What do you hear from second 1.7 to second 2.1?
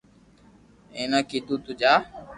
جا